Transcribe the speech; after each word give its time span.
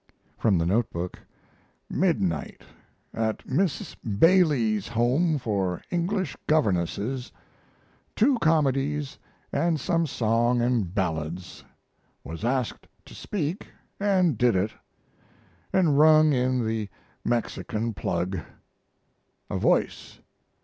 From 0.35 0.57
the 0.57 0.65
note 0.65 0.89
book: 0.89 1.19
Midnight. 1.87 2.63
At 3.13 3.47
Miss 3.47 3.93
Bailie's 3.93 4.87
home 4.87 5.37
for 5.37 5.79
English 5.91 6.35
governesses. 6.47 7.31
Two 8.15 8.39
comedies 8.39 9.19
& 9.51 9.75
some 9.75 10.07
songs 10.07 10.59
and 10.63 10.91
ballads. 10.95 11.63
Was 12.23 12.43
asked 12.43 12.87
to 13.05 13.13
speak 13.13 13.67
& 13.99 13.99
did 13.99 14.55
it. 14.55 14.71
(And 15.71 15.99
rung 15.99 16.33
in 16.33 16.65
the 16.65 16.89
"Mexican 17.23 17.93
Plug.") 17.93 18.39
A 19.51 19.59
Voice. 19.59 20.19